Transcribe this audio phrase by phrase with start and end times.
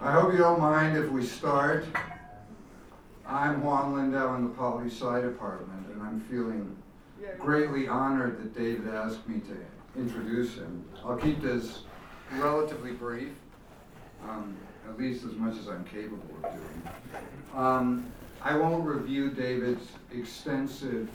[0.00, 1.84] I hope you don't mind if we start.
[3.26, 6.76] I'm Juan Lindau in the Poli Sci Department, and I'm feeling
[7.40, 10.84] greatly honored that David asked me to introduce him.
[11.04, 11.80] I'll keep this
[12.34, 13.30] relatively brief,
[14.22, 14.56] um,
[14.88, 16.82] at least as much as I'm capable of doing.
[17.56, 18.06] Um,
[18.40, 21.10] I won't review David's extensive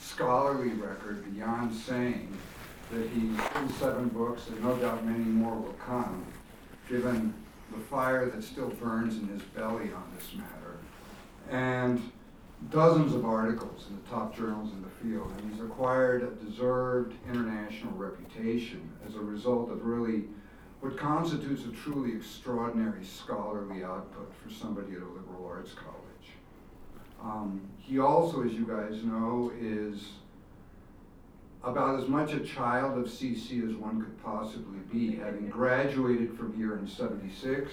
[0.00, 2.36] scholarly record beyond saying
[2.90, 6.26] that he's written seven books, and no doubt many more will come,
[6.88, 7.32] given
[7.72, 10.78] the fire that still burns in his belly on this matter,
[11.50, 12.00] and
[12.70, 17.14] dozens of articles in the top journals in the field, and he's acquired a deserved
[17.28, 20.24] international reputation as a result of really
[20.80, 25.94] what constitutes a truly extraordinary scholarly output for somebody at a liberal arts college.
[27.22, 30.10] Um, he also, as you guys know, is
[31.64, 36.54] about as much a child of CC as one could possibly be, having graduated from
[36.54, 37.70] here in 76,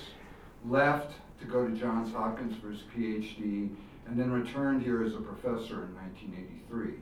[0.66, 3.70] left to go to Johns Hopkins for his PhD,
[4.08, 6.94] and then returned here as a professor in 1983.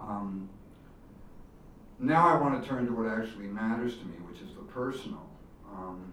[0.00, 0.48] Um,
[1.98, 5.28] now I want to turn to what actually matters to me, which is the personal.
[5.70, 6.12] Um,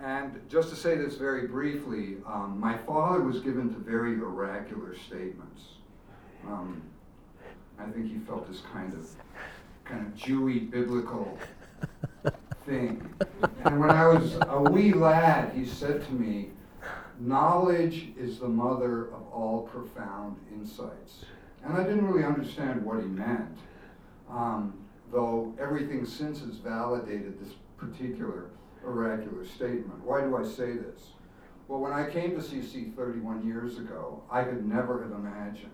[0.00, 4.94] and just to say this very briefly, um, my father was given to very oracular
[4.96, 5.62] statements.
[6.46, 6.82] Um,
[7.78, 9.08] I think he felt this kind of
[9.84, 11.38] kind of Jewy biblical
[12.66, 13.14] thing.
[13.64, 16.50] And when I was a wee lad, he said to me,
[17.20, 21.24] Knowledge is the mother of all profound insights.
[21.64, 23.56] And I didn't really understand what he meant,
[24.28, 24.74] um,
[25.12, 28.50] though everything since has validated this particular
[28.84, 30.02] oracular statement.
[30.04, 31.12] Why do I say this?
[31.68, 35.70] Well, when I came to CC 31 years ago, I could never have imagined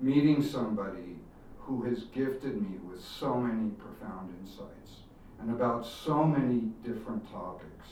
[0.00, 1.16] meeting somebody
[1.58, 5.00] who has gifted me with so many profound insights
[5.40, 7.88] and about so many different topics.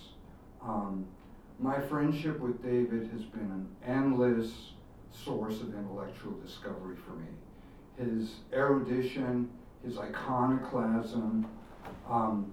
[0.62, 1.06] Um,
[1.58, 4.72] my friendship with David has been an endless
[5.12, 7.26] source of intellectual discovery for me.
[7.98, 9.48] His erudition,
[9.84, 11.46] his iconoclasm
[12.08, 12.52] um,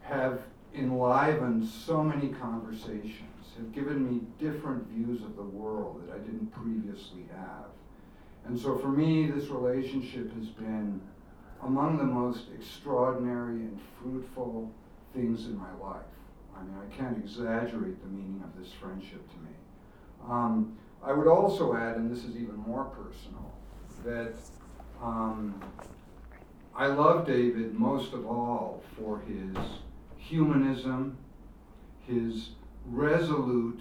[0.00, 0.42] have
[0.74, 6.52] enlivened so many conversations, have given me different views of the world that I didn't
[6.52, 7.66] previously have.
[8.46, 11.00] And so for me, this relationship has been
[11.62, 14.70] among the most extraordinary and fruitful
[15.14, 16.02] things in my life.
[16.56, 19.54] I mean, I can't exaggerate the meaning of this friendship to me.
[20.28, 23.52] Um, I would also add, and this is even more personal,
[24.04, 24.34] that
[25.02, 25.60] um,
[26.76, 29.56] I love David most of all for his
[30.16, 31.16] humanism,
[32.06, 32.50] his
[32.86, 33.80] resolute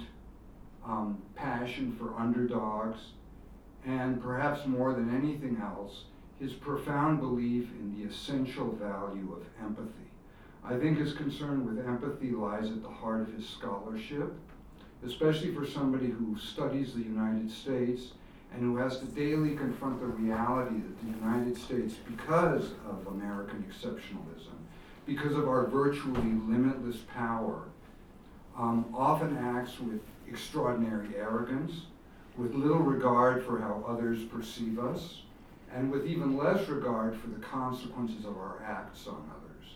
[0.86, 3.00] um, passion for underdogs,
[3.86, 6.06] and perhaps more than anything else,
[6.40, 9.90] his profound belief in the essential value of empathy.
[10.64, 14.34] I think his concern with empathy lies at the heart of his scholarship,
[15.06, 18.14] especially for somebody who studies the United States
[18.54, 23.66] and who has to daily confront the reality that the United States, because of American
[23.70, 24.54] exceptionalism,
[25.06, 27.64] because of our virtually limitless power,
[28.58, 31.88] um, often acts with extraordinary arrogance,
[32.38, 35.22] with little regard for how others perceive us,
[35.74, 39.76] and with even less regard for the consequences of our acts on others.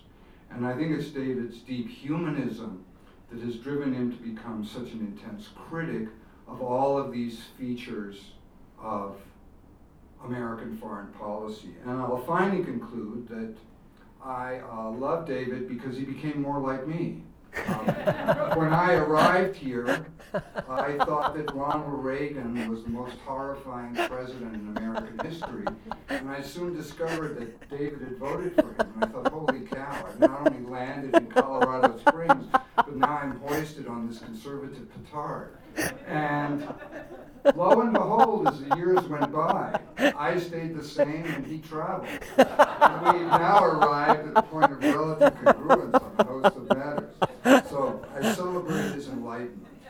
[0.51, 2.83] And I think it's David's deep humanism
[3.31, 6.07] that has driven him to become such an intense critic
[6.47, 8.31] of all of these features
[8.81, 9.17] of
[10.23, 11.75] American foreign policy.
[11.83, 13.55] And I'll finally conclude that
[14.23, 17.21] I uh, love David because he became more like me.
[17.67, 17.87] Um,
[18.57, 20.05] when I arrived here,
[20.69, 25.65] I thought that Ronald Reagan was the most horrifying president in American history,
[26.09, 28.93] and I soon discovered that David had voted for him.
[28.95, 33.39] And I thought, holy cow, I've not only landed in Colorado Springs, but now I'm
[33.39, 35.57] hoisted on this conservative petard.
[36.07, 36.67] And
[37.55, 42.07] lo and behold, as the years went by, I stayed the same and he traveled.
[42.37, 47.69] And we've now arrived at the point of relative congruence on a host of matters.
[47.69, 49.07] So I celebrate his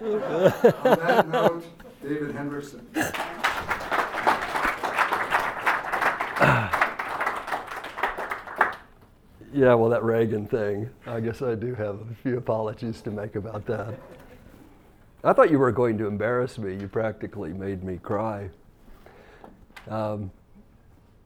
[0.01, 1.65] on that note,
[2.03, 2.81] David Hendrickson.
[9.53, 13.35] Yeah, well, that Reagan thing, I guess I do have a few apologies to make
[13.35, 13.95] about that.
[15.23, 16.75] I thought you were going to embarrass me.
[16.75, 18.51] You practically made me cry.
[19.89, 20.29] Um,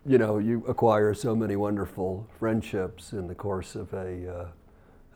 [0.06, 4.48] you know, you acquire so many wonderful friendships in the course of a, uh,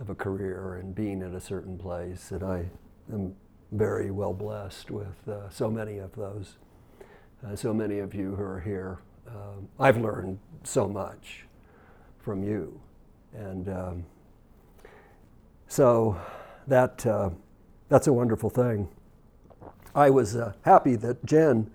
[0.02, 2.66] of a career and being in a certain place, and I
[3.12, 3.36] am
[3.72, 6.56] very well blessed with uh, so many of those.
[7.46, 9.00] Uh, so many of you who are here.
[9.28, 11.46] Um, I've learned so much
[12.20, 12.80] from you.
[13.34, 14.06] And um,
[15.68, 16.20] so
[16.68, 17.30] that, uh,
[17.90, 18.88] that's a wonderful thing.
[19.94, 21.70] I was uh, happy that Jen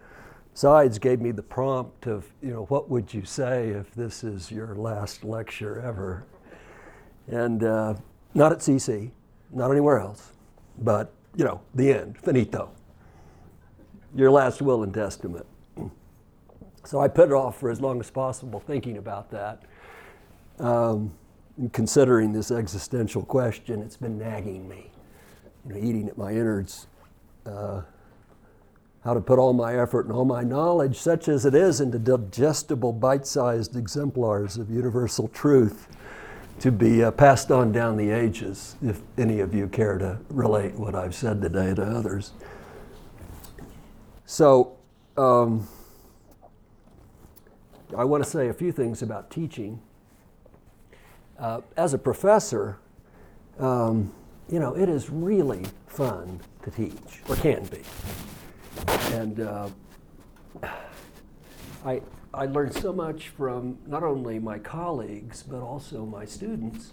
[0.52, 4.50] Sides gave me the prompt of, you know, what would you say if this is
[4.50, 6.26] your last lecture ever?
[7.28, 7.94] And uh,
[8.34, 9.10] not at CC,
[9.52, 10.32] not anywhere else,
[10.78, 12.70] but, you know, the end, finito.
[14.14, 15.46] Your last will and testament.
[16.84, 19.62] So I put it off for as long as possible thinking about that.
[20.58, 21.12] Um,
[21.72, 24.90] considering this existential question, it's been nagging me,
[25.66, 26.86] you know, eating at my innards.
[27.46, 27.82] Uh,
[29.04, 31.98] how to put all my effort and all my knowledge, such as it is, into
[31.98, 35.88] digestible, bite sized exemplars of universal truth
[36.60, 40.74] to be uh, passed on down the ages, if any of you care to relate
[40.74, 42.32] what I've said today to others.
[44.26, 44.76] So,
[45.16, 45.66] um,
[47.96, 49.80] I want to say a few things about teaching.
[51.38, 52.78] Uh, as a professor,
[53.58, 54.12] um,
[54.50, 57.80] you know, it is really fun to teach, or can be.
[59.14, 59.68] And uh,
[61.84, 66.92] I, I learned so much from not only my colleagues, but also my students.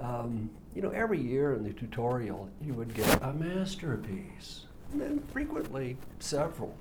[0.00, 5.22] Um, you know, every year in the tutorial, you would get a masterpiece, and then
[5.32, 6.74] frequently several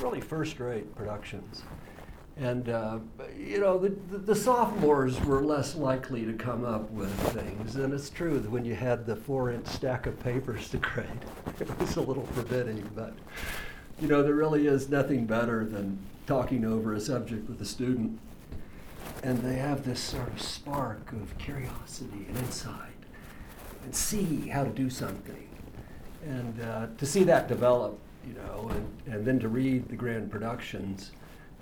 [0.00, 1.62] really first rate productions.
[2.38, 2.98] And, uh,
[3.38, 7.76] you know, the, the, the, sophomores were less likely to come up with things.
[7.76, 11.06] And it's true that when you had the four inch stack of papers to grade,
[11.60, 12.86] it was a little forbidding.
[12.94, 13.14] But,
[14.02, 18.18] you know, there really is nothing better than talking over a subject with a student.
[19.22, 22.92] And they have this sort of spark of curiosity and insight
[23.84, 25.48] and see how to do something.
[26.24, 30.30] And uh, to see that develop, you know, and, and then to read the grand
[30.30, 31.12] productions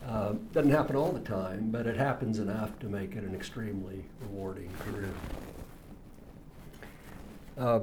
[0.08, 4.04] uh, doesn't happen all the time, but it happens enough to make it an extremely
[4.20, 5.10] rewarding career.
[7.56, 7.80] Uh,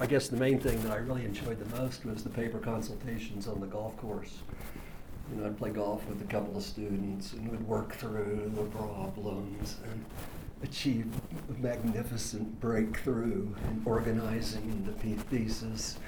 [0.00, 3.48] I guess the main thing that I really enjoyed the most was the paper consultations
[3.48, 4.38] on the golf course.
[5.30, 8.62] You know, I'd play golf with a couple of students and would work through the
[8.62, 10.04] problems and
[10.62, 11.08] achieve
[11.50, 14.92] a magnificent breakthrough in organizing the
[15.24, 15.98] thesis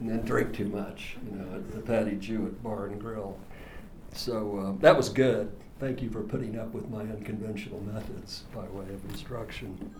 [0.00, 3.38] and then drink too much, you know, at the Patty Jewett Bar and Grill.
[4.12, 5.52] So uh, that was good.
[5.78, 9.94] Thank you for putting up with my unconventional methods by way of instruction.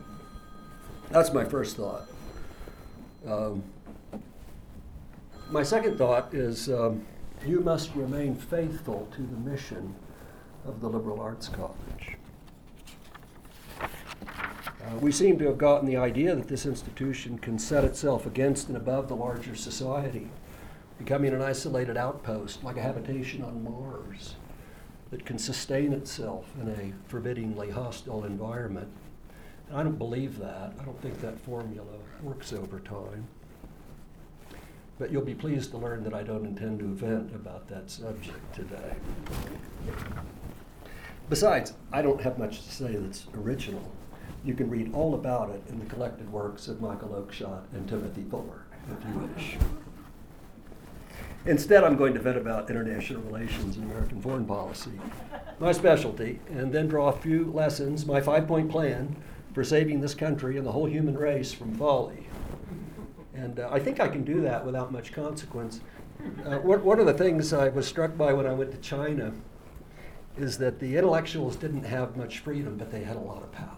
[1.10, 2.08] That's my first thought.
[3.26, 3.62] Um,
[5.50, 7.04] my second thought is um,
[7.46, 9.94] you must remain faithful to the mission
[10.64, 12.16] of the Liberal Arts College.
[13.80, 18.68] Uh, we seem to have gotten the idea that this institution can set itself against
[18.68, 20.28] and above the larger society,
[20.98, 24.36] becoming an isolated outpost, like a habitation on Mars,
[25.10, 28.88] that can sustain itself in a forbiddingly hostile environment.
[29.70, 30.72] And I don't believe that.
[30.80, 31.86] I don't think that formula
[32.22, 33.28] works over time.
[34.98, 38.54] But you'll be pleased to learn that I don't intend to vent about that subject
[38.54, 38.96] today.
[41.28, 43.90] Besides, I don't have much to say that's original.
[44.44, 48.24] You can read all about it in the collected works of Michael Oakeshott and Timothy
[48.24, 49.56] Fuller, if you wish.
[51.46, 54.90] Instead, I'm going to vent about international relations and American foreign policy,
[55.58, 59.16] my specialty, and then draw a few lessons, my five point plan
[59.54, 62.26] for saving this country and the whole human race from folly.
[63.34, 65.80] And uh, I think I can do that without much consequence.
[66.44, 69.32] Uh, one of the things I was struck by when I went to China
[70.36, 73.76] is that the intellectuals didn't have much freedom, but they had a lot of power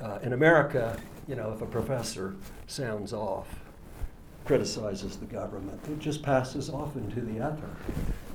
[0.00, 3.48] uh, in America, you know, if a professor sounds off,
[4.44, 7.76] criticizes the government, it just passes off into the ether.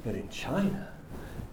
[0.04, 0.92] But in China,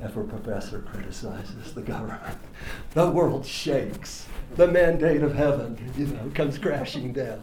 [0.00, 2.38] if a professor criticizes the government,
[2.95, 4.26] the world shakes.
[4.57, 7.43] The mandate of heaven, you know, comes crashing down.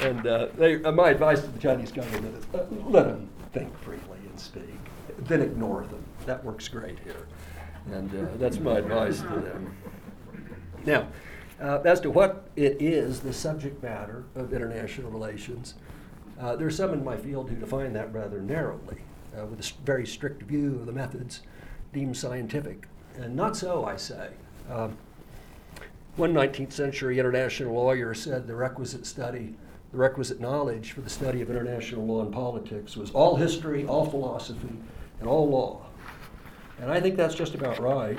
[0.00, 3.76] And uh, they, uh, my advice to the Chinese government is uh, let them think
[3.80, 4.78] freely and speak,
[5.20, 6.04] then ignore them.
[6.26, 7.26] That works great here.
[7.92, 9.76] And uh, that's my advice to them.
[10.86, 11.08] Now,
[11.60, 15.74] uh, as to what it is, the subject matter of international relations,
[16.40, 18.98] uh, there are some in my field who define that rather narrowly,
[19.48, 21.42] with a very strict view of the methods
[21.92, 22.86] deemed scientific.
[23.16, 24.30] And not so, I say.
[24.70, 24.96] Um,
[26.16, 29.54] one 19th century international lawyer said the requisite study,
[29.92, 34.04] the requisite knowledge for the study of international law and politics was all history, all
[34.04, 34.76] philosophy,
[35.20, 35.86] and all law.
[36.80, 38.18] And I think that's just about right,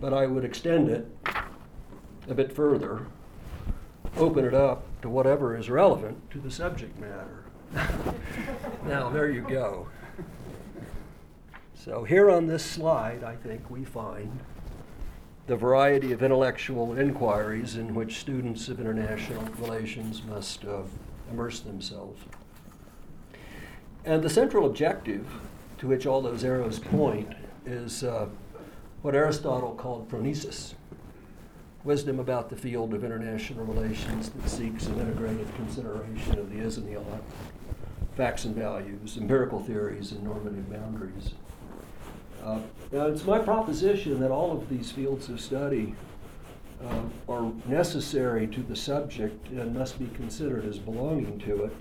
[0.00, 1.06] but I would extend it
[2.28, 3.06] a bit further,
[4.16, 7.44] open it up to whatever is relevant to the subject matter.
[8.86, 9.86] now, there you go.
[11.74, 14.40] So, here on this slide, I think we find
[15.50, 20.82] the variety of intellectual inquiries in which students of international relations must uh,
[21.28, 22.22] immerse themselves.
[24.04, 25.26] And the central objective
[25.78, 27.34] to which all those arrows point
[27.66, 28.28] is uh,
[29.02, 30.74] what Aristotle called phronesis
[31.82, 36.76] wisdom about the field of international relations that seeks an integrated consideration of the is
[36.76, 37.24] and the ought,
[38.16, 41.34] facts and values, empirical theories, and normative boundaries.
[42.44, 42.60] Uh,
[42.92, 45.94] now, it's my proposition that all of these fields of study
[46.84, 51.72] uh, are necessary to the subject and must be considered as belonging to it.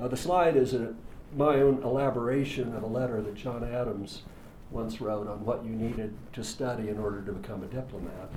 [0.00, 0.94] Uh, the slide is a,
[1.36, 4.22] my own elaboration of a letter that John Adams
[4.70, 8.30] once wrote on what you needed to study in order to become a diplomat.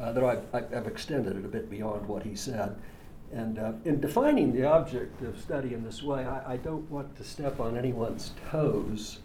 [0.00, 2.76] Uh, though I've, I've, extended it a bit beyond what he said.
[3.32, 7.16] And uh, in defining the object of study in this way, I, I don't want
[7.16, 9.20] to step on anyone's toes,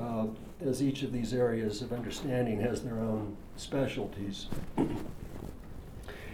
[0.00, 0.26] uh,
[0.64, 4.48] as each of these areas of understanding has their own specialties.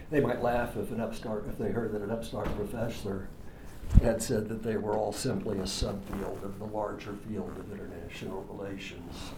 [0.09, 3.27] they might laugh if an upstart, if they heard that an upstart professor
[4.01, 8.43] had said that they were all simply a subfield of the larger field of international
[8.43, 9.31] relations.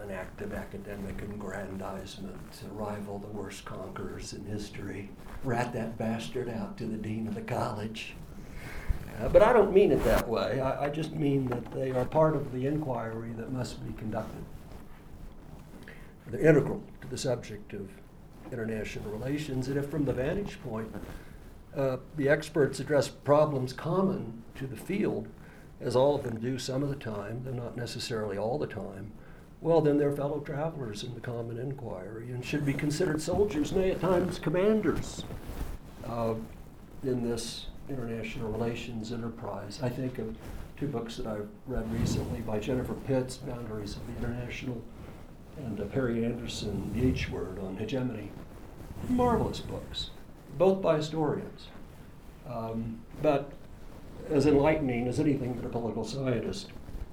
[0.00, 5.10] an act of academic aggrandizement to rival the worst conquerors in history.
[5.42, 8.14] Rat that bastard out to the dean of the college.
[9.18, 10.60] Uh, but I don't mean it that way.
[10.60, 14.44] I, I just mean that they are part of the inquiry that must be conducted.
[16.26, 17.88] They're integral to the subject of
[18.52, 20.94] international relations, and if from the vantage point
[21.76, 25.28] uh, the experts address problems common to the field,
[25.80, 29.12] as all of them do some of the time, though not necessarily all the time,
[29.60, 33.90] well, then they're fellow travelers in the common inquiry and should be considered soldiers, nay,
[33.90, 35.24] at times commanders
[36.06, 36.34] uh,
[37.02, 39.80] in this international relations enterprise.
[39.82, 40.36] I think of
[40.78, 44.82] two books that I've read recently by Jennifer Pitts, Boundaries of the International,
[45.58, 48.30] and uh, Perry Anderson, The H Word on Hegemony.
[49.08, 50.10] Marvelous books
[50.58, 51.68] both by historians,
[52.48, 53.52] um, but
[54.30, 56.68] as enlightening as anything that a political scientist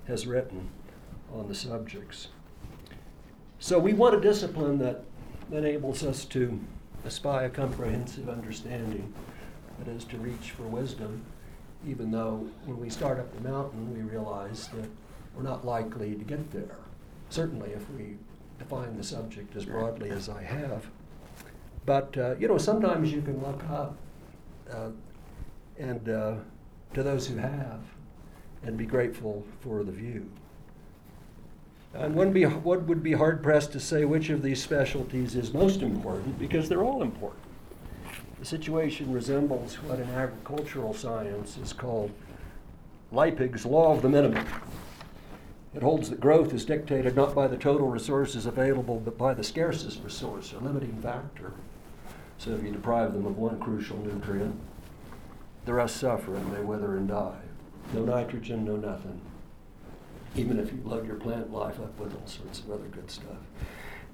[0.07, 0.69] has written
[1.33, 2.29] on the subjects.
[3.59, 5.03] So we want a discipline that
[5.51, 6.59] enables us to
[7.05, 9.13] espy a comprehensive understanding,
[9.83, 11.23] that is, to reach for wisdom,
[11.87, 14.89] even though when we start up the mountain, we realize that
[15.35, 16.77] we're not likely to get there.
[17.29, 18.17] Certainly, if we
[18.59, 20.85] define the subject as broadly as I have.
[21.85, 23.97] But uh, you know, sometimes you can look up
[24.71, 24.89] uh,
[25.77, 26.35] and uh,
[26.93, 27.81] to those who have,
[28.63, 30.29] and be grateful for the view.
[31.93, 35.53] And one, be, one would be hard pressed to say which of these specialties is
[35.53, 37.42] most important because they're all important.
[38.43, 42.11] The situation resembles what in agricultural science is called
[43.13, 44.45] Liebig's law of the minimum.
[45.73, 49.45] It holds that growth is dictated not by the total resources available, but by the
[49.45, 51.53] scarcest resource, a limiting factor.
[52.37, 54.59] So if you deprive them of one crucial nutrient,
[55.63, 57.39] the rest suffer and they wither and die.
[57.93, 59.21] No nitrogen, no nothing.
[60.35, 63.39] Even if you load your plant life up with all sorts of other good stuff.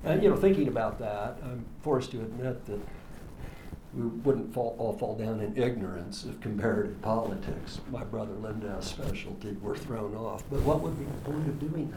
[0.04, 2.80] And you know, thinking about that, I'm forced to admit that
[3.94, 9.54] we wouldn't fall, all fall down in ignorance if comparative politics, my brother Lindau's specialty,
[9.62, 10.44] were thrown off.
[10.52, 11.94] But what would be the point of doing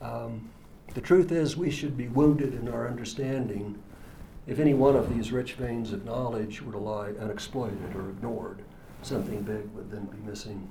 [0.00, 0.06] that?
[0.06, 0.48] Um,
[0.94, 3.80] the truth is, we should be wounded in our understanding
[4.48, 8.62] if any one of these rich veins of knowledge were to lie unexploited or ignored,
[9.02, 10.68] something big would then be missing.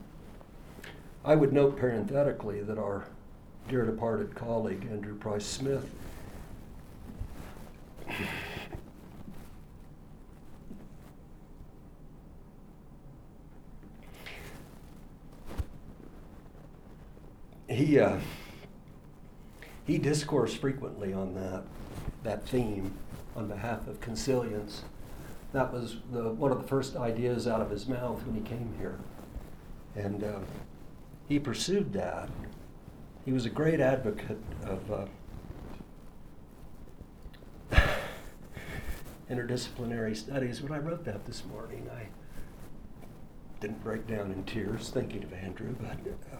[1.23, 3.05] I would note parenthetically that our
[3.69, 5.87] dear departed colleague, Andrew Price Smith,
[17.77, 18.17] he uh,
[19.85, 21.63] he discoursed frequently on that
[22.23, 22.93] that theme
[23.35, 24.83] on behalf of consilience.
[25.53, 28.73] That was the, one of the first ideas out of his mouth when he came
[28.79, 28.99] here.
[29.95, 30.39] And uh,
[31.29, 32.29] he pursued that.
[33.23, 35.05] He was a great advocate of uh,
[39.31, 40.61] interdisciplinary studies.
[40.61, 42.07] When I wrote that this morning, I
[43.61, 46.37] didn't break down in tears thinking of Andrew, but uh,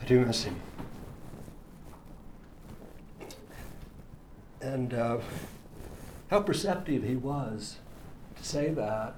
[0.00, 0.60] I do miss him.
[4.66, 5.18] and uh,
[6.30, 7.78] how perceptive he was
[8.36, 9.14] to say that,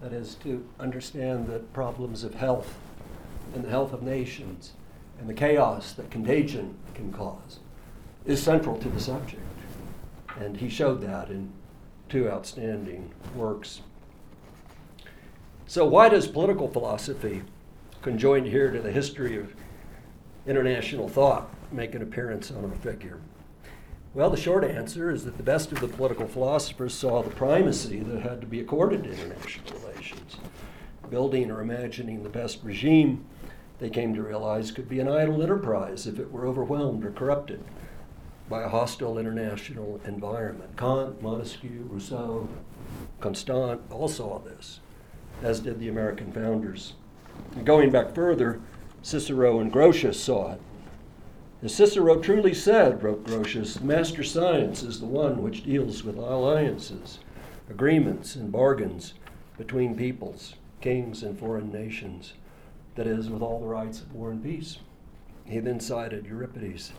[0.00, 2.74] that is, to understand that problems of health
[3.54, 4.72] and the health of nations
[5.18, 7.58] and the chaos that contagion can cause
[8.24, 9.42] is central to the subject.
[10.38, 11.52] And he showed that in
[12.08, 13.80] two outstanding works.
[15.66, 17.42] So, why does political philosophy
[18.02, 19.54] conjoined here to the history of
[20.46, 23.20] international thought make an appearance on our figure?
[24.14, 27.98] Well, the short answer is that the best of the political philosophers saw the primacy
[28.00, 30.36] that had to be accorded to international relations.
[31.10, 33.24] Building or imagining the best regime,
[33.80, 37.64] they came to realize, could be an idle enterprise if it were overwhelmed or corrupted
[38.48, 40.76] by a hostile international environment.
[40.76, 42.48] Kant, Montesquieu, Rousseau,
[43.20, 44.80] Constant all saw this,
[45.42, 46.92] as did the American founders.
[47.56, 48.60] And going back further,
[49.04, 50.60] Cicero and Grotius saw it.
[51.62, 57.18] As Cicero truly said, wrote Grotius, master science is the one which deals with alliances,
[57.68, 59.12] agreements, and bargains
[59.58, 62.32] between peoples, kings, and foreign nations,
[62.94, 64.78] that is, with all the rights of war and peace.
[65.44, 66.94] He then cited Euripides.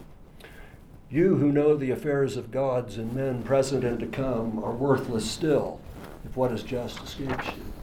[1.10, 5.30] You who know the affairs of gods and men present and to come are worthless
[5.30, 5.80] still
[6.24, 7.75] if what is just escapes you.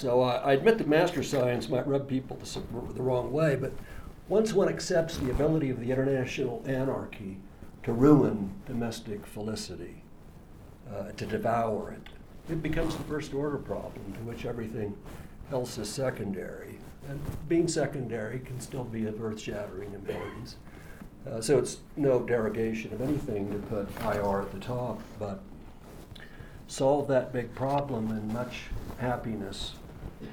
[0.00, 2.38] So uh, I admit that master science might rub people
[2.94, 3.74] the wrong way, but
[4.30, 7.36] once one accepts the ability of the international anarchy
[7.82, 10.02] to ruin domestic felicity,
[10.90, 14.96] uh, to devour it, it becomes the first order problem to which everything
[15.52, 16.78] else is secondary.
[17.10, 20.56] And being secondary can still be of earth shattering importance.
[21.30, 25.42] Uh, so it's no derogation of anything to put IR at the top, but
[26.68, 28.62] solve that big problem and much
[28.98, 29.74] happiness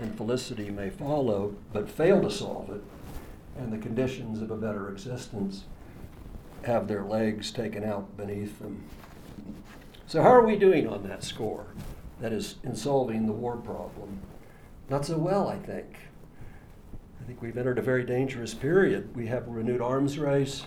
[0.01, 2.83] and felicity may follow, but fail to solve it
[3.59, 5.65] and the conditions of a better existence
[6.63, 8.83] have their legs taken out beneath them.
[10.05, 11.67] So, how are we doing on that score?
[12.19, 14.19] That is, in solving the war problem?
[14.89, 15.97] Not so well, I think.
[17.21, 19.15] I think we've entered a very dangerous period.
[19.15, 20.65] We have a renewed arms race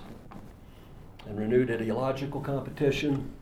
[1.26, 3.32] and renewed ideological competition.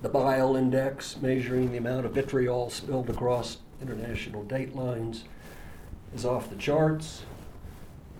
[0.00, 5.24] The bile index, measuring the amount of vitriol spilled across international date lines,
[6.14, 7.24] is off the charts.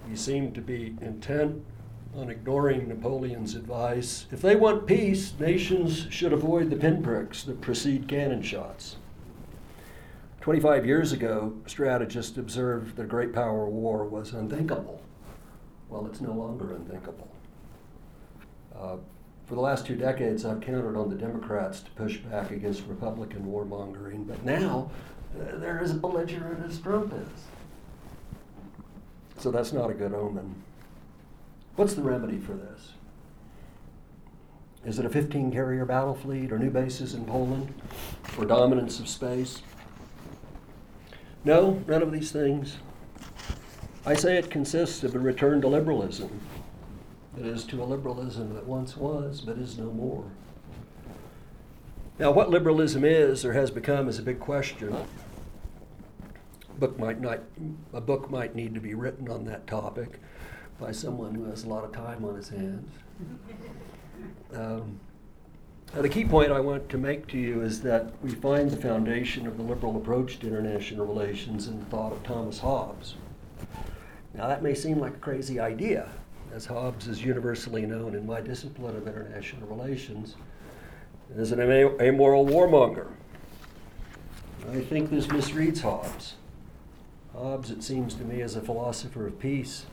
[0.09, 1.65] He seemed to be intent
[2.17, 4.27] on ignoring Napoleon's advice.
[4.31, 8.97] If they want peace, nations should avoid the pinpricks that precede cannon shots.
[10.43, 15.01] 25 years ago, strategists observed that a great power war was unthinkable.
[15.89, 17.29] Well, it's no longer unthinkable.
[18.77, 18.97] Uh,
[19.47, 23.45] for the last two decades, I've counted on the Democrats to push back against Republican
[23.45, 24.91] warmongering, but now
[25.39, 27.29] uh, they're as belligerent as Trump is.
[29.43, 30.55] So that's not a good omen.
[31.77, 32.93] What's the remedy for this?
[34.85, 37.73] Is it a 15 carrier battle fleet or new bases in Poland
[38.39, 39.63] or dominance of space?
[41.45, 42.77] No, none of these things.
[44.05, 46.41] I say it consists of a return to liberalism.
[47.37, 50.25] That is, to a liberalism that once was but is no more.
[52.19, 54.95] Now, what liberalism is or has become is a big question
[56.83, 57.39] book might not,
[57.93, 60.19] a book might need to be written on that topic
[60.81, 62.91] by someone who has a lot of time on his hands.
[64.53, 64.99] Um,
[65.95, 68.77] now the key point I want to make to you is that we find the
[68.77, 73.15] foundation of the liberal approach to international relations in the thought of Thomas Hobbes.
[74.35, 76.09] Now, that may seem like a crazy idea,
[76.53, 80.37] as Hobbes is universally known in my discipline of international relations
[81.37, 83.09] as an amoral warmonger.
[84.71, 86.35] I think this misreads Hobbes.
[87.33, 89.87] Hobbes, it seems to me, as a philosopher of peace,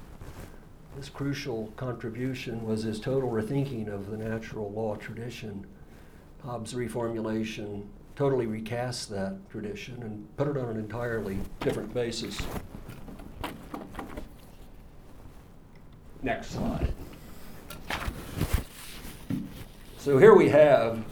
[0.97, 5.65] his crucial contribution was his total rethinking of the natural law tradition.
[6.43, 7.85] Hobbes' reformulation
[8.17, 12.37] totally recast that tradition and put it on an entirely different basis.
[16.21, 16.93] Next slide.
[19.97, 21.03] So here we have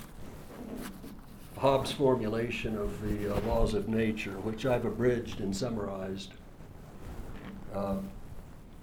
[1.58, 6.34] Hobbes' formulation of the uh, laws of nature, which I've abridged and summarized,
[7.74, 7.98] uh,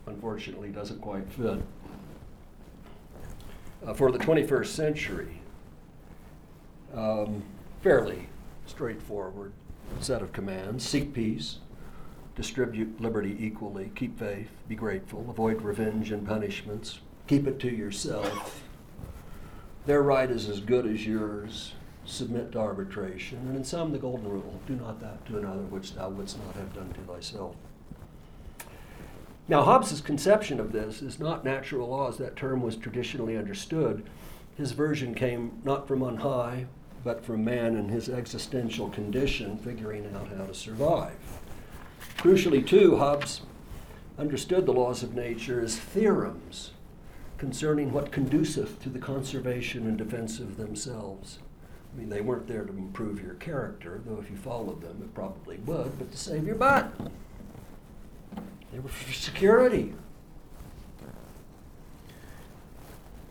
[0.06, 1.60] unfortunately doesn't quite fit.
[3.86, 5.40] Uh, for the 21st century,
[6.94, 7.42] um,
[7.82, 8.28] fairly
[8.66, 9.52] straightforward
[10.00, 11.58] set of commands seek peace,
[12.34, 18.62] distribute liberty equally, keep faith, be grateful, avoid revenge and punishments, keep it to yourself.
[19.86, 24.28] Their right is as good as yours submit to arbitration, and in some the golden
[24.28, 27.56] rule, do not that to another which thou wouldst not have done to thyself.
[29.46, 34.04] Now, Hobbes' conception of this is not natural law as that term was traditionally understood.
[34.56, 36.66] His version came not from on high,
[37.02, 41.18] but from man and his existential condition, figuring out how to survive.
[42.18, 43.42] Crucially, too, Hobbes
[44.18, 46.70] understood the laws of nature as theorems
[47.36, 51.38] concerning what conduceth to the conservation and defense of themselves.
[51.92, 55.14] I mean, they weren't there to improve your character, though if you followed them, it
[55.14, 56.90] probably would, but to save your butt.
[58.72, 59.94] They were for security.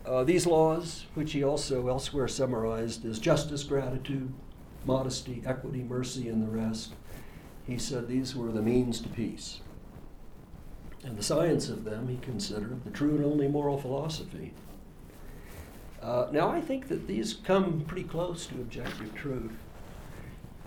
[0.06, 4.32] Uh, these laws, which he also elsewhere summarized as justice, gratitude,
[4.84, 6.92] modesty, equity, mercy, and the rest,
[7.66, 9.60] he said these were the means to peace.
[11.02, 14.52] And the science of them he considered the true and only moral philosophy.
[16.02, 19.56] Uh, now, I think that these come pretty close to objective truth.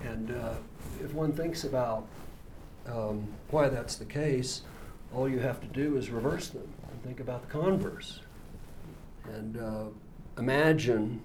[0.03, 0.55] And uh,
[1.03, 2.07] if one thinks about
[2.87, 4.61] um, why that's the case,
[5.13, 8.21] all you have to do is reverse them and think about the converse.
[9.31, 9.85] And uh,
[10.37, 11.21] imagine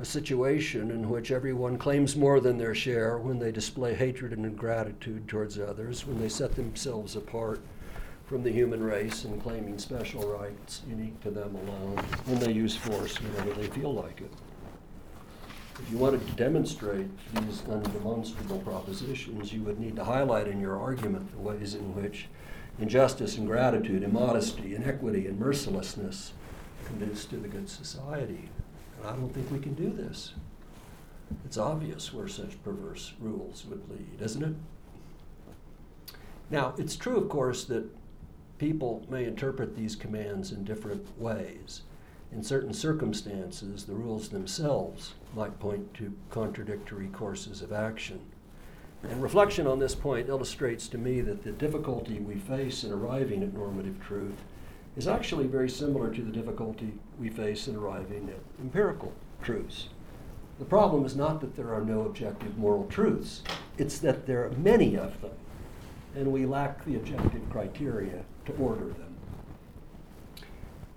[0.00, 4.46] a situation in which everyone claims more than their share when they display hatred and
[4.46, 7.60] ingratitude towards others, when they set themselves apart
[8.24, 12.74] from the human race and claiming special rights unique to them alone, when they use
[12.74, 14.32] force whenever they feel like it.
[15.78, 20.80] If you wanted to demonstrate these undemonstrable propositions, you would need to highlight in your
[20.80, 22.28] argument the ways in which
[22.78, 26.32] injustice and gratitude, immodesty, inequity, and mercilessness
[26.86, 28.48] conduce to the good society.
[29.04, 30.32] I don't think we can do this.
[31.44, 34.54] It's obvious where such perverse rules would lead, isn't it?
[36.50, 37.84] Now, it's true, of course, that
[38.58, 41.82] people may interpret these commands in different ways.
[42.30, 48.20] In certain circumstances, the rules themselves might point to contradictory courses of action.
[49.02, 53.42] And reflection on this point illustrates to me that the difficulty we face in arriving
[53.42, 54.44] at normative truth
[54.96, 59.88] is actually very similar to the difficulty we face in arriving at empirical truths.
[60.58, 63.42] The problem is not that there are no objective moral truths,
[63.78, 65.32] it's that there are many of them,
[66.14, 69.16] and we lack the objective criteria to order them.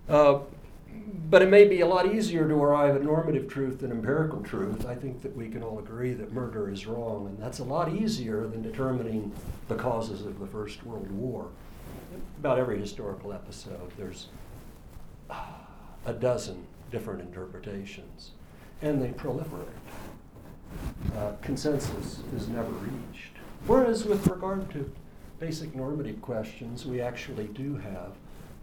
[0.09, 0.39] Uh,
[1.29, 4.85] but it may be a lot easier to arrive at normative truth than empirical truth.
[4.85, 7.91] I think that we can all agree that murder is wrong, and that's a lot
[7.91, 9.31] easier than determining
[9.67, 11.47] the causes of the First World War
[12.39, 14.27] about every historical episode, there's
[16.05, 18.31] a dozen different interpretations,
[18.81, 19.65] and they proliferate.
[21.17, 23.33] Uh, consensus is never reached.
[23.67, 24.91] Whereas, with regard to
[25.39, 28.13] basic normative questions, we actually do have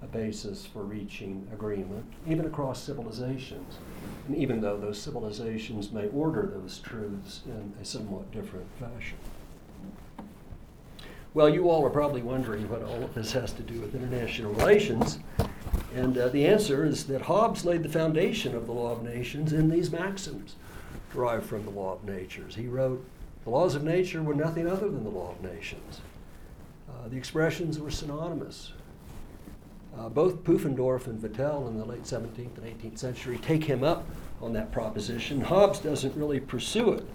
[0.02, 3.78] a basis for reaching agreement, even across civilizations.
[4.26, 9.18] And even though those civilizations may order those truths in a somewhat different fashion.
[11.34, 14.52] Well, you all are probably wondering what all of this has to do with international
[14.52, 15.18] relations.
[15.94, 19.54] And uh, the answer is that Hobbes laid the foundation of the law of nations
[19.54, 20.56] in these maxims
[21.10, 22.54] derived from the law of natures.
[22.54, 23.02] He wrote,
[23.44, 26.02] The laws of nature were nothing other than the law of nations.
[26.86, 28.72] Uh, the expressions were synonymous.
[29.98, 34.06] Uh, both Pufendorf and Vattel in the late 17th and 18th century take him up
[34.42, 35.40] on that proposition.
[35.40, 37.06] Hobbes doesn't really pursue it,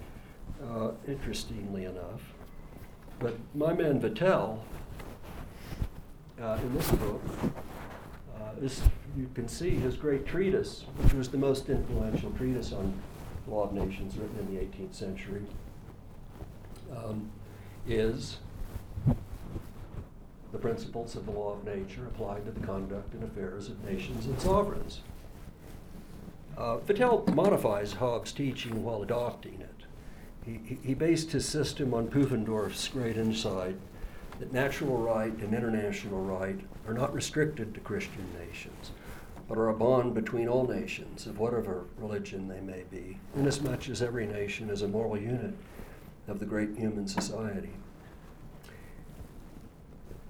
[0.68, 2.20] uh, interestingly enough.
[3.20, 4.60] But my man Vattel,
[6.40, 7.22] uh, in this book,
[8.36, 8.80] uh, is,
[9.16, 12.94] you can see his great treatise, which was the most influential treatise on
[13.48, 15.42] law of nations written in the 18th century,
[16.94, 17.28] um,
[17.88, 18.38] is
[20.52, 24.26] the principles of the law of nature applied to the conduct and affairs of nations
[24.26, 25.00] and sovereigns.
[26.56, 29.67] Uh, Vattel modifies Hobbes' teaching while adopting it.
[30.82, 33.76] He, based his system on Pufendorf's great insight
[34.38, 38.92] that natural right and international right are not restricted to Christian nations,
[39.46, 44.00] but are a bond between all nations of whatever religion they may be, inasmuch as
[44.00, 45.54] every nation is a moral unit
[46.28, 47.72] of the great human society.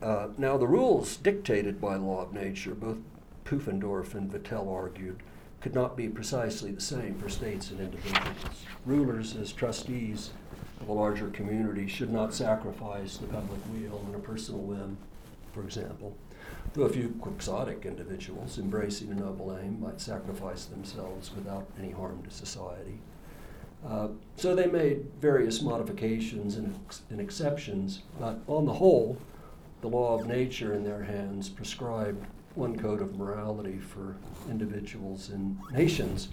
[0.03, 2.99] Uh, now, the rules dictated by law of nature, both
[3.45, 5.23] Pufendorf and Vattel argued,
[5.61, 8.65] could not be precisely the same for states and individuals.
[8.87, 10.31] Rulers, as trustees
[10.81, 14.97] of a larger community, should not sacrifice the public weal on a personal whim,
[15.53, 16.17] for example.
[16.75, 22.23] Though a few quixotic individuals embracing a noble aim might sacrifice themselves without any harm
[22.23, 23.01] to society.
[23.87, 29.17] Uh, so they made various modifications and, ex- and exceptions, but on the whole,
[29.81, 32.27] the law of nature in their hands prescribed
[32.59, 34.17] one code of morality for
[34.51, 36.29] individuals and nations.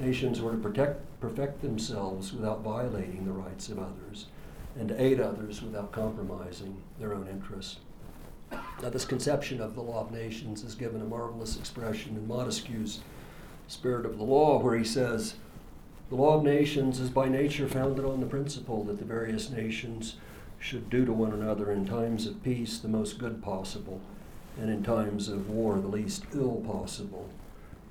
[0.00, 4.26] Nations were to protect, perfect themselves without violating the rights of others,
[4.78, 7.76] and to aid others without compromising their own interests.
[8.82, 13.00] Now, this conception of the law of nations is given a marvelous expression in Montesquieu's
[13.68, 15.34] Spirit of the Law, where he says,
[16.08, 20.16] The law of nations is by nature founded on the principle that the various nations
[20.58, 24.00] should do to one another in times of peace the most good possible
[24.60, 27.28] and in times of war the least ill possible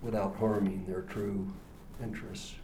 [0.01, 1.47] without harming their true
[2.01, 2.55] interests.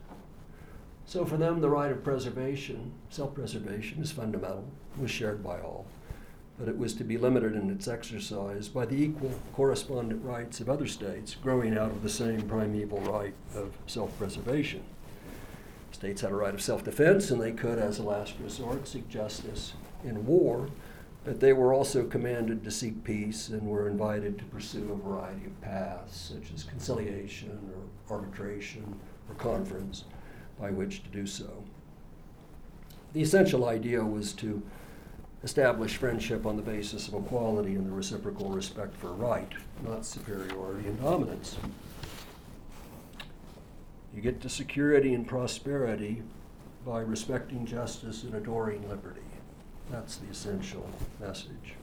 [1.05, 4.65] So for them, the right of preservation, self preservation, is fundamental,
[4.99, 5.85] was shared by all.
[6.59, 10.69] but it was to be limited in its exercise by the equal correspondent rights of
[10.69, 14.83] other states growing out of the same primeval right of self preservation.
[15.91, 19.09] States had a right of self defense, and they could, as a last resort, seek
[19.09, 20.69] justice in war,
[21.23, 25.45] but they were also commanded to seek peace and were invited to pursue a variety
[25.45, 27.59] of paths, such as conciliation
[28.09, 30.05] or arbitration or conference,
[30.59, 31.63] by which to do so.
[33.13, 34.63] The essential idea was to
[35.43, 39.51] establish friendship on the basis of equality and the reciprocal respect for right,
[39.83, 41.57] not superiority and dominance.
[44.13, 46.21] You get to security and prosperity
[46.85, 49.20] by respecting justice and adoring liberty.
[49.91, 50.87] That's the essential
[51.19, 51.75] message.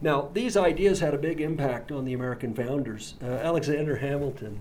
[0.00, 3.14] Now, these ideas had a big impact on the American founders.
[3.22, 4.60] Uh, Alexander Hamilton,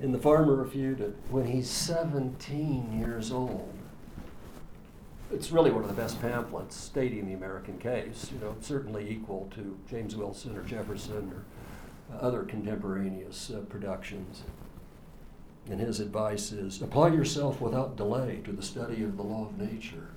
[0.00, 3.72] in the Farmer Refuted, when he's 17 years old,
[5.32, 9.48] it's really one of the best pamphlets stating the American case, you know, certainly equal
[9.54, 14.42] to James Wilson or Jefferson or uh, other contemporaneous uh, productions.
[15.70, 19.58] And his advice is apply yourself without delay to the study of the law of
[19.58, 20.08] nature.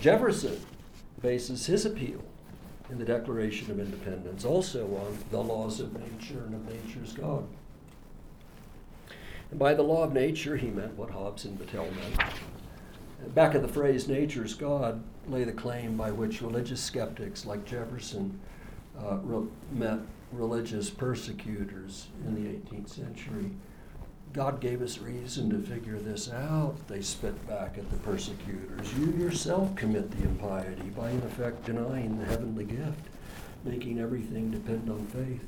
[0.00, 0.60] Jefferson
[1.20, 2.22] bases his appeal
[2.90, 7.46] in the Declaration of Independence also on the laws of nature and of nature's God.
[9.50, 13.62] And by the law of nature, he meant what Hobbes and Vattel meant Back of
[13.62, 18.38] the phrase nature's God lay the claim by which religious skeptics like Jefferson
[19.00, 20.00] uh, re- met
[20.32, 23.50] religious persecutors in the 18th century.
[24.32, 28.92] God gave us reason to figure this out, they spit back at the persecutors.
[28.94, 33.06] You yourself commit the impiety by, in effect, denying the heavenly gift,
[33.64, 35.44] making everything depend on faith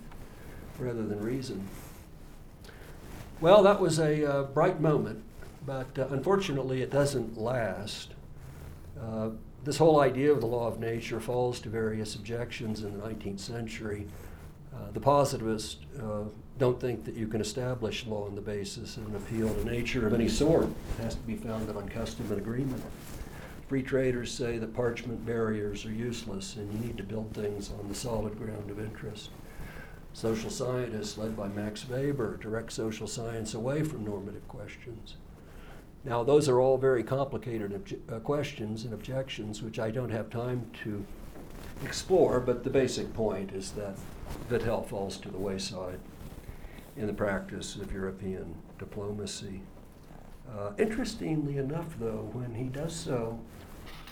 [0.79, 1.67] rather than reason.
[3.41, 5.25] Well, that was a uh, bright moment
[5.67, 8.13] but uh, unfortunately, it doesn't last.
[9.01, 9.31] Uh,
[9.65, 13.41] this whole idea of the law of nature falls to various objections in the 19th
[13.41, 14.07] century.
[14.75, 16.25] Uh, the positivist uh,
[16.59, 20.07] don't think that you can establish law on the basis of an appeal to nature
[20.07, 20.67] of any sort.
[20.67, 22.83] It has to be founded on custom and agreement.
[23.69, 27.89] Free traders say that parchment barriers are useless and you need to build things on
[27.89, 29.31] the solid ground of interest.
[30.13, 35.17] Social scientists, led by Max Weber, direct social science away from normative questions.
[36.05, 40.31] Now, those are all very complicated obje- uh, questions and objections, which I don't have
[40.31, 41.05] time to
[41.83, 43.97] explore, but the basic point is that
[44.49, 45.99] Vattel falls to the wayside
[46.97, 49.63] in the practice of European diplomacy.
[50.51, 53.39] Uh, interestingly enough, though, when he does so,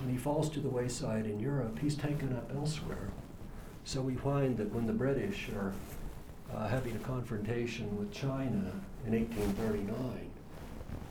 [0.01, 3.11] when he falls to the wayside in Europe, he's taken up elsewhere.
[3.85, 5.73] So we find that when the British are
[6.55, 8.73] uh, having a confrontation with China
[9.07, 10.31] in 1839,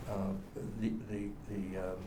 [0.10, 0.14] uh,
[0.80, 1.98] the, the, the um,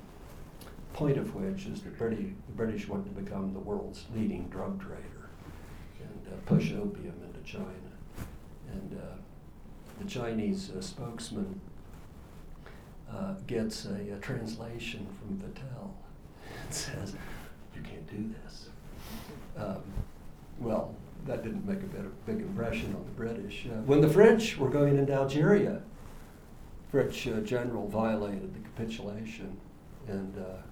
[0.92, 5.28] point of which is that the British want to become the world's leading drug trader
[6.00, 7.66] and uh, push opium into China.
[8.72, 9.16] And uh,
[9.98, 11.60] the Chinese uh, spokesman
[13.10, 15.90] uh, gets a, a, translation from Vattel
[16.62, 17.14] and says,
[17.74, 18.68] You can't do this.
[19.56, 19.82] Um,
[20.58, 20.94] well,
[21.26, 23.66] that didn't make a of, big impression on the British.
[23.66, 25.80] Uh, when the French were going into Algeria,
[26.90, 29.56] French uh, general violated the capitulation,
[30.06, 30.62] and uh,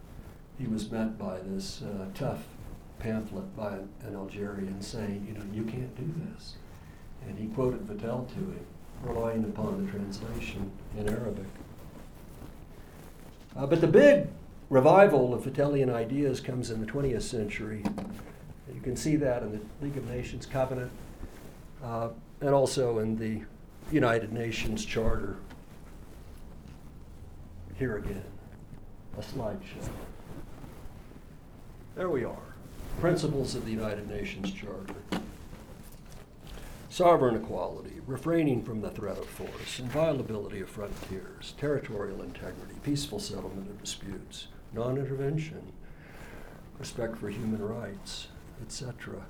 [0.58, 2.44] he was met by this uh, tough
[2.98, 6.54] pamphlet by an, an, Algerian saying, you know, you can't do this.
[7.26, 8.66] And he quoted Vattel to him,
[9.02, 11.46] relying upon the translation in Arabic.
[13.56, 14.28] Uh, but the big
[14.70, 17.84] revival of Vattellian ideas comes in the 20th century.
[18.72, 20.90] You can see that in the League of Nations Covenant
[21.84, 22.08] uh,
[22.40, 23.42] and also in the
[23.90, 25.36] United Nations Charter
[27.78, 28.24] here again,
[29.18, 29.88] a slideshow.
[31.96, 32.36] There we are.
[33.00, 34.94] Principles of the United Nations Charter.
[36.92, 43.70] Sovereign equality, refraining from the threat of force, inviolability of frontiers, territorial integrity, peaceful settlement
[43.70, 45.72] of disputes, non intervention,
[46.78, 48.28] respect for human rights,
[48.60, 49.24] etc.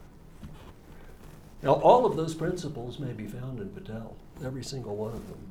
[1.62, 5.46] Now, all of those principles may be found in Vattel, every single one of them.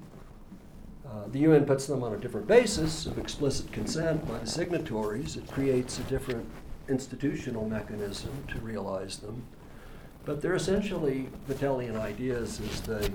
[1.09, 5.37] Uh, the UN puts them on a different basis of explicit consent by the signatories.
[5.37, 6.45] It creates a different
[6.89, 9.43] institutional mechanism to realize them.
[10.25, 13.09] But they're essentially Vattellian ideas as they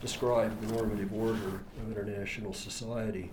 [0.00, 3.30] describe the normative order of international society.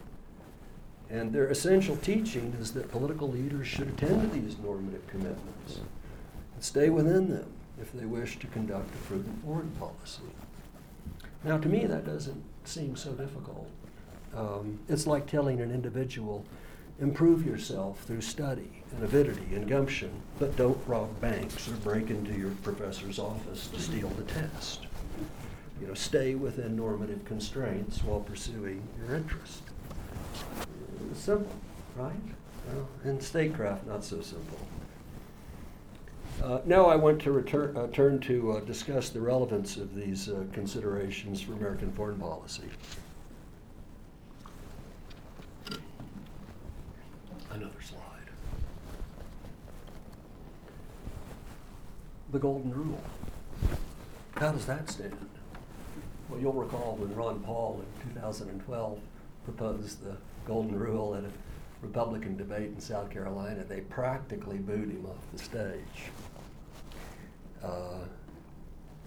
[1.10, 5.78] And their essential teaching is that political leaders should attend to these normative commitments
[6.56, 10.24] and stay within them if they wish to conduct a prudent foreign policy.
[11.44, 13.70] Now, to me, that doesn't seem so difficult.
[14.36, 16.46] Um, it's like telling an individual,
[16.99, 22.34] Improve yourself through study and avidity and gumption, but don't rob banks or break into
[22.34, 24.86] your professor's office to steal the test.
[25.82, 29.63] You know, stay within normative constraints while pursuing your interest.
[31.13, 31.51] Simple,
[31.95, 32.13] right?
[32.67, 34.60] Well, in statecraft, not so simple.
[36.41, 40.29] Uh, now I want to return, uh, turn to uh, discuss the relevance of these
[40.29, 42.63] uh, considerations for American foreign policy.
[47.51, 47.99] Another slide.
[52.34, 53.00] The Golden Rule.
[54.38, 55.15] How does that stand?
[56.28, 59.00] Well, you'll recall when Ron Paul in 2012
[59.46, 60.17] proposed the
[60.48, 61.30] Golden Rule at a
[61.84, 66.10] Republican debate in South Carolina, they practically booed him off the stage.
[67.63, 68.00] Uh,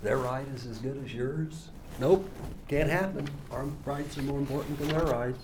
[0.04, 1.70] their right is as good as yours?
[1.98, 2.30] Nope,
[2.68, 3.28] can't happen.
[3.50, 5.42] Our rights are more important than their rights.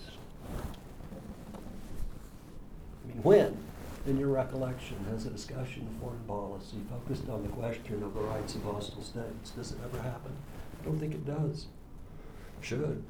[3.03, 3.57] I mean, when,
[4.05, 8.21] in your recollection, has a discussion of foreign policy focused on the question of the
[8.21, 9.51] rights of hostile states?
[9.51, 10.33] Does it ever happen?
[10.81, 11.67] I don't think it does.
[12.61, 13.03] Should.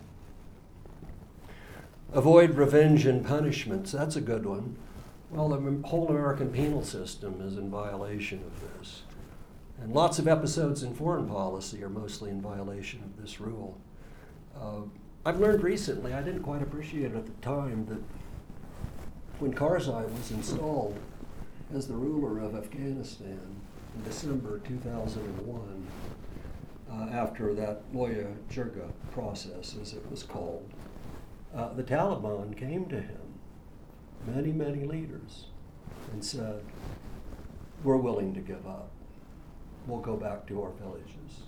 [2.12, 3.92] Avoid revenge and punishments.
[3.92, 4.76] That's a good one.
[5.32, 9.02] Well, the whole American penal system is in violation of this.
[9.82, 13.80] And lots of episodes in foreign policy are mostly in violation of this rule.
[14.56, 14.82] Uh,
[15.26, 18.00] I've learned recently, I didn't quite appreciate it at the time, that
[19.39, 20.98] when Karzai was installed
[21.74, 23.39] as the ruler of Afghanistan
[23.96, 25.88] in December 2001,
[26.91, 30.69] uh, after that Loya Jirga process, as it was called,
[31.56, 33.39] uh, the Taliban came to him,
[34.28, 35.46] many, many leaders,
[36.12, 36.62] and said,
[37.84, 38.91] We're willing to give up.
[39.88, 41.43] We'll go back to our villages.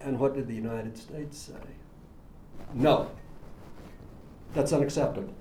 [0.00, 1.54] And what did the United States say?
[2.72, 3.10] No,
[4.54, 5.34] that's unacceptable.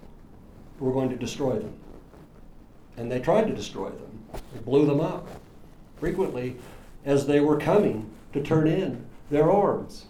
[0.80, 1.74] We're going to destroy them.
[2.98, 4.24] And they tried to destroy them,
[4.54, 5.28] they blew them up.
[6.00, 6.58] Frequently,
[7.06, 10.06] as they were coming to turn in their arms.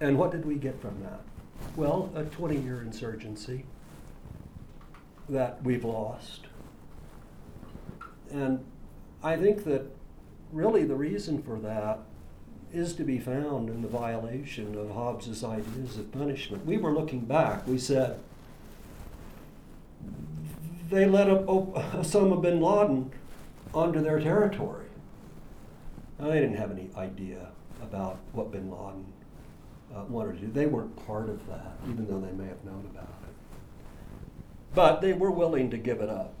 [0.00, 1.20] And what did we get from that?
[1.76, 3.64] Well, a 20 year insurgency
[5.28, 6.46] that we've lost.
[8.30, 8.64] And
[9.22, 9.84] I think that
[10.52, 12.00] really the reason for that
[12.72, 16.64] is to be found in the violation of Hobbes's ideas of punishment.
[16.64, 18.18] We were looking back, we said,
[20.90, 23.10] they let up Osama bin Laden
[23.72, 24.86] onto their territory.
[26.18, 27.48] Now, they didn't have any idea
[27.82, 29.04] about what bin Laden
[29.94, 30.52] uh, wanted to do.
[30.52, 33.34] They weren't part of that, even though they may have known about it.
[34.74, 36.34] But they were willing to give it up.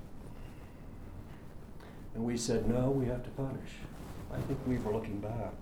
[2.14, 3.72] And we said, no, we have to punish.
[4.32, 5.54] I think we were looking back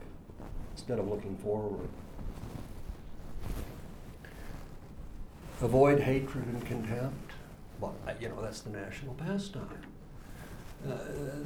[0.81, 1.89] instead of looking forward.
[5.61, 7.33] Avoid hatred and contempt.
[7.81, 9.69] Well, you know, that's the national pastime.
[10.89, 10.97] Uh,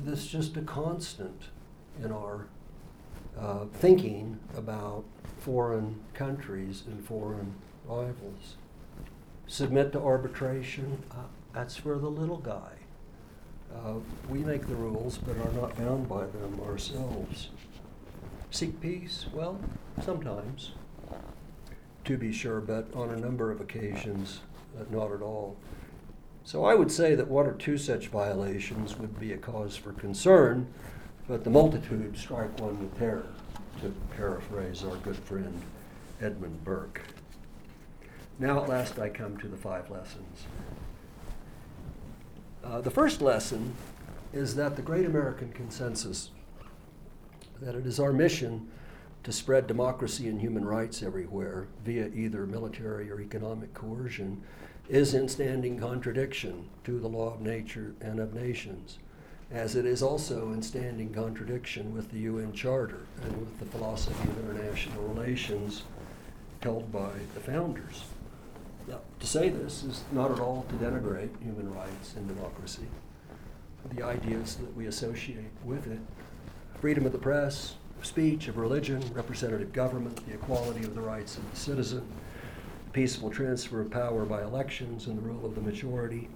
[0.05, 1.43] this is just a constant
[2.01, 2.47] in our
[3.37, 5.03] uh, thinking about
[5.41, 7.55] foreign countries and foreign
[7.87, 8.55] rivals.
[9.49, 12.71] Submit to arbitration, uh, that's for the little guy.
[13.75, 13.95] Uh,
[14.29, 17.49] we make the rules but are not bound by them ourselves.
[18.55, 19.27] Seek peace?
[19.35, 19.59] Well,
[20.05, 20.71] sometimes,
[22.05, 24.43] to be sure, but on a number of occasions,
[24.79, 25.57] uh, not at all.
[26.45, 29.93] So I would say that one or two such violations would be a cause for
[29.95, 30.69] concern,
[31.27, 33.27] but the multitude strike one with terror
[33.81, 35.61] to paraphrase our good friend
[36.21, 37.03] Edmund Burke.
[38.39, 40.45] Now, at last, I come to the five lessons.
[42.63, 43.75] Uh, the first lesson
[44.33, 46.31] is that the great American consensus
[47.61, 48.69] that it is our mission
[49.23, 54.43] to spread democracy and human rights everywhere via either military or economic coercion
[54.89, 58.99] is in standing contradiction to the law of nature and of nations
[59.51, 64.29] as it is also in standing contradiction with the UN Charter and with the philosophy
[64.29, 65.85] of international relations
[66.61, 68.05] held by the founders.
[68.89, 72.87] Now, to say this is not at all to denigrate human rights and democracy.
[73.95, 76.01] The ideas that we associate with it
[76.85, 81.39] freedom of the press, of speech, of religion, representative government, the equality of the rights
[81.39, 82.07] of the citizen,
[82.85, 86.29] the peaceful transfer of power by elections, and the rule of the majority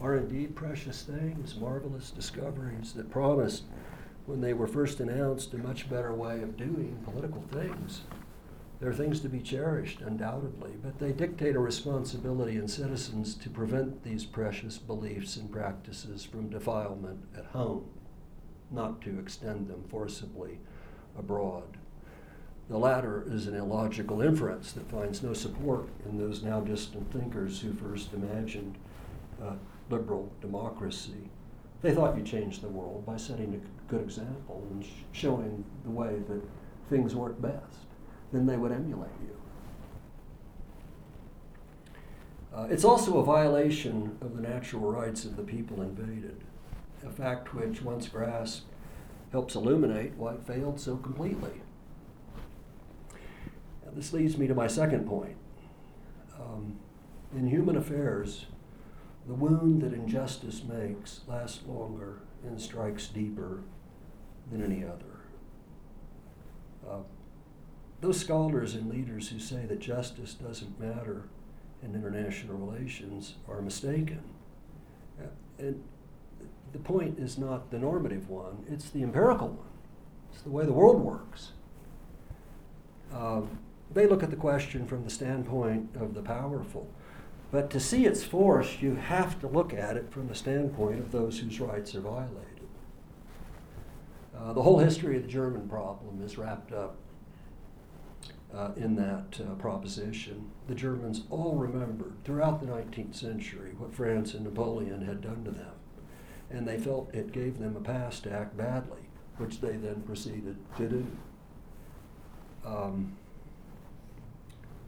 [0.00, 3.62] are indeed precious things, marvelous discoveries that promised,
[4.26, 8.00] when they were first announced, a much better way of doing political things.
[8.80, 14.02] They're things to be cherished, undoubtedly, but they dictate a responsibility in citizens to prevent
[14.02, 17.84] these precious beliefs and practices from defilement at home,
[18.72, 20.58] not to extend them forcibly
[21.18, 21.76] abroad.
[22.68, 27.60] The latter is an illogical inference that finds no support in those now distant thinkers
[27.60, 28.76] who first imagined
[29.42, 29.54] uh,
[29.90, 31.28] liberal democracy.
[31.82, 35.90] They thought you changed the world by setting a good example and sh- showing the
[35.90, 36.42] way that
[36.88, 37.86] things work best.
[38.32, 39.36] Then they would emulate you.
[42.54, 46.36] Uh, it's also a violation of the natural rights of the people invaded,
[47.04, 48.66] a fact which, once grasped,
[49.30, 51.62] helps illuminate why it failed so completely.
[53.94, 55.36] This leads me to my second point.
[56.40, 56.78] Um,
[57.36, 58.46] in human affairs,
[59.26, 63.62] the wound that injustice makes lasts longer and strikes deeper
[64.50, 65.20] than any other.
[66.88, 67.02] Uh,
[68.00, 71.28] those scholars and leaders who say that justice doesn't matter
[71.82, 74.22] in international relations are mistaken.
[75.20, 75.26] Uh,
[75.58, 75.82] and
[76.72, 79.68] the point is not the normative one, it's the empirical one.
[80.32, 81.52] It's the way the world works.
[83.12, 83.58] Um,
[83.92, 86.88] they look at the question from the standpoint of the powerful.
[87.50, 91.12] But to see its force, you have to look at it from the standpoint of
[91.12, 92.48] those whose rights are violated.
[94.34, 96.96] Uh, the whole history of the German problem is wrapped up
[98.54, 100.50] uh, in that uh, proposition.
[100.66, 105.50] The Germans all remembered throughout the 19th century what France and Napoleon had done to
[105.50, 105.72] them.
[106.52, 110.56] And they felt it gave them a pass to act badly, which they then proceeded
[110.76, 111.06] to do.
[112.64, 113.16] Um,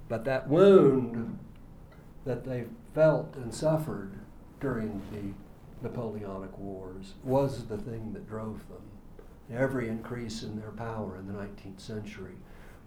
[0.09, 1.39] but that wound
[2.25, 4.13] that they felt and suffered
[4.61, 8.83] during the Napoleonic Wars was the thing that drove them.
[9.53, 12.37] Every increase in their power in the 19th century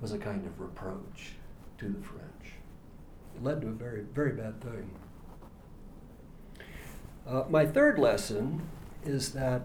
[0.01, 1.36] was a kind of reproach
[1.78, 2.53] to the French.
[3.36, 4.89] It led to a very, very bad thing.
[7.28, 8.61] Uh, my third lesson
[9.03, 9.63] is that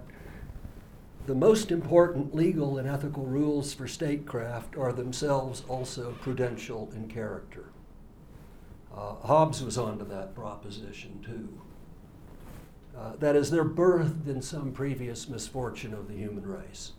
[1.27, 7.67] the most important legal and ethical rules for statecraft are themselves also prudential in character.
[8.93, 11.61] Uh, Hobbes was onto that proposition too.
[12.99, 16.93] Uh, that is, they're birthed in some previous misfortune of the human race.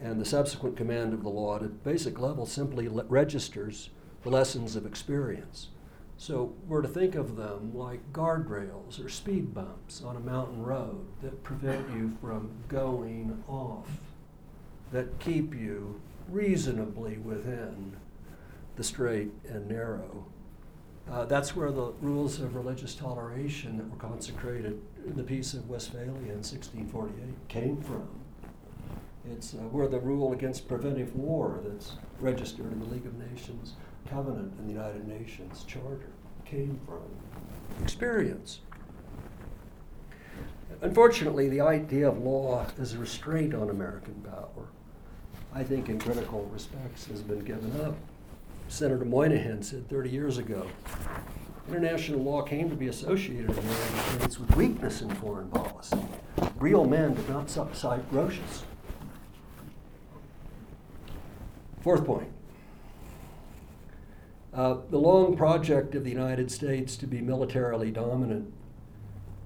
[0.00, 3.90] And the subsequent command of the law at a basic level simply le- registers
[4.22, 5.68] the lessons of experience.
[6.20, 11.06] So we're to think of them like guardrails or speed bumps on a mountain road
[11.22, 13.88] that prevent you from going off,
[14.90, 17.96] that keep you reasonably within
[18.74, 20.26] the straight and narrow.
[21.08, 25.70] Uh, that's where the rules of religious toleration that were consecrated in the Peace of
[25.70, 28.08] Westphalia in 1648 came from.
[29.30, 33.74] It's uh, where the rule against preventive war that's registered in the League of Nations
[34.08, 36.10] covenant in the United Nations Charter
[36.44, 37.02] came from
[37.82, 38.60] experience.
[40.80, 44.68] Unfortunately, the idea of law as a restraint on American power,
[45.54, 47.96] I think, in critical respects, has been given up.
[48.68, 50.66] Senator Moynihan said 30 years ago
[51.68, 55.98] international law came to be associated in the United States with weakness in foreign policy.
[56.58, 58.62] Real men did not subside Grotius.
[61.82, 62.28] Fourth point
[64.52, 68.52] uh, the long project of the United States to be militarily dominant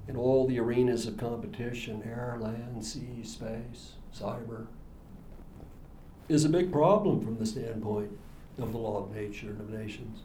[0.08, 4.66] in all the arenas of competition air, land, sea, space, cyber
[6.28, 8.10] is a big problem from the standpoint
[8.58, 10.20] of the law of nature and of nations.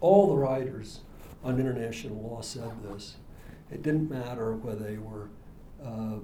[0.00, 1.00] All the writers
[1.44, 3.16] on international law said this.
[3.70, 5.28] It didn't matter whether they were
[5.84, 6.18] uh,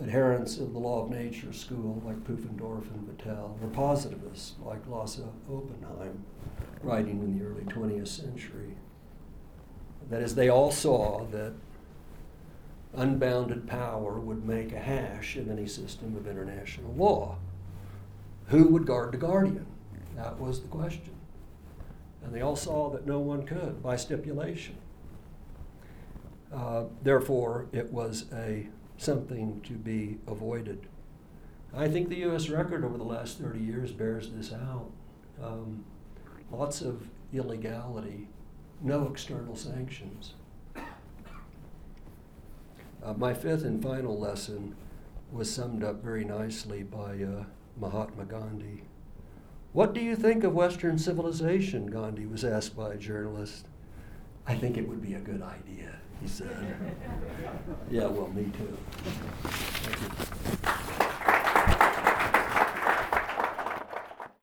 [0.00, 5.28] adherents of the law of nature school like Pufendorf and Vattel, or positivists like Lassa
[5.48, 6.24] Oppenheim,
[6.82, 8.76] writing in the early 20th century.
[10.08, 11.52] That is, they all saw that
[12.94, 17.36] unbounded power would make a hash of any system of international law.
[18.46, 19.66] Who would guard the guardian?
[20.16, 21.14] That was the question.
[22.24, 24.76] And they all saw that no one could by stipulation.
[26.52, 28.66] Uh, therefore, it was a
[29.00, 30.86] something to be avoided.
[31.74, 32.50] I think the U.S.
[32.50, 34.90] record over the last 30 years bears this out.
[35.42, 35.84] Um,
[36.50, 38.28] lots of illegality,
[38.82, 40.34] no external sanctions.
[43.02, 44.76] Uh, my fifth and final lesson
[45.32, 47.44] was summed up very nicely by uh,
[47.78, 48.82] Mahatma Gandhi.
[49.72, 51.86] What do you think of Western civilization?
[51.86, 53.66] Gandhi was asked by a journalist.
[54.46, 56.48] I think it would be a good idea, he said.
[57.90, 58.76] Yeah, well, me too.